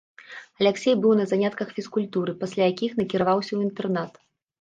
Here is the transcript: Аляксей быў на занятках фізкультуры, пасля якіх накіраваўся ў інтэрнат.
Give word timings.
Аляксей 0.59 0.95
быў 1.01 1.11
на 1.19 1.25
занятках 1.31 1.73
фізкультуры, 1.77 2.33
пасля 2.41 2.63
якіх 2.73 2.97
накіраваўся 3.01 3.47
ў 3.53 3.59
інтэрнат. 3.67 4.13